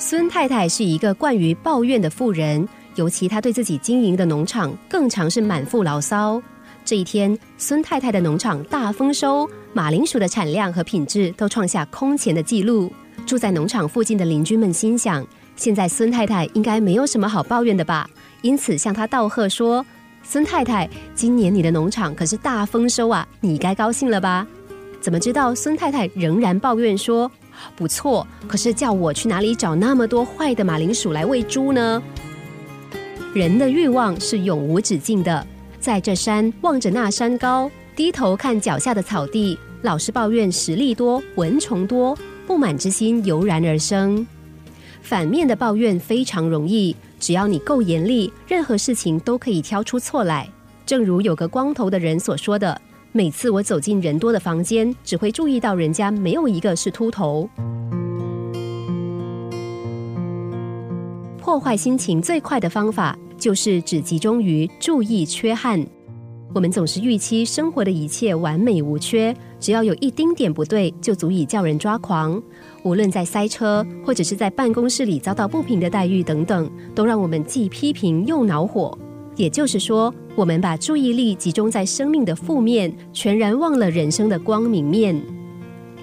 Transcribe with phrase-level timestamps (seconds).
[0.00, 6.40] 孙太太是一个惯于抱怨的妇人，尤其她对自己经营的农场更常是满腹牢骚。
[6.84, 12.92] 这一天，孙太太的农场大丰收，马铃薯的产量和品质都创下空前的记录。
[13.26, 15.26] 住在农场附近的邻居们心想，
[15.56, 18.08] 现在孙太太应该没有什么好抱怨的吧，
[18.42, 19.84] 因此向她道贺说
[20.22, 24.46] ：“孙太太，今年你的农场可是大丰收啊，你该高兴了吧？”
[25.02, 27.30] 怎么知道孙太太仍然抱怨说？
[27.76, 32.02] 不错，可是叫我去哪里找那么多坏的马铃薯来喂猪呢？
[33.34, 35.46] 人的欲望是永无止境的，
[35.78, 42.16] 在这山望着那山高，低头看脚下的草地，老是抱怨实力多、蚊虫多，
[42.46, 44.26] 不满之心油然而生。
[45.02, 50.48] 反面的抱怨非常容易，只要你够严厉，任何事情都可以挑出错来。
[50.84, 52.80] 正如有个光头的人所说的。
[53.18, 57.50] 每次我走进人多的房间，只会注意到人家没有一个是秃头。
[61.36, 65.84] 破坏心情最快的方法，就是只集中于注意缺憾。
[66.54, 72.40] 我们总是预期生活的一切完美无缺，只要有一丁点不对，就足以叫人抓狂。
[72.84, 78.96] 无论在塞车，或者是在办公室里遭到不平的待遇等等，都让我们既批评又恼火。
[79.38, 80.14] 也就是说。
[80.36, 85.20] 我们把注意力集中在生命的负面，全然忘了人生的光明面。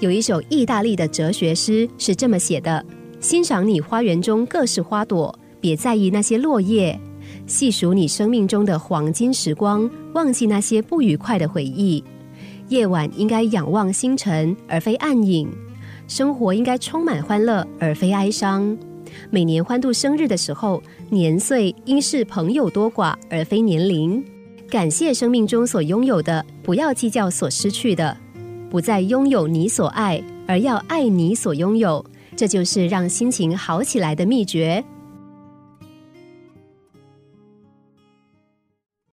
[0.00, 2.82] 有一首意大利的哲学诗是这么写的：
[3.20, 6.98] 欣赏你花园中各式花朵，别在意那些落叶；
[7.46, 12.02] 细数你生命中的黄金时光，忘记那些不愉快的回忆。
[12.70, 15.46] 夜晚应该仰望星辰，而非暗影；
[16.08, 18.74] 生活应该充满欢乐，而非哀伤。
[19.30, 24.22] 每年欢度生日的时候，年岁应是朋友多寡，而非年龄。
[24.68, 28.16] 感谢生命中所拥有的，不要计较所失去的。
[28.70, 32.04] 不再拥有你所爱，而要爱你所拥有。
[32.34, 34.82] 这就是让心情好起来的秘诀。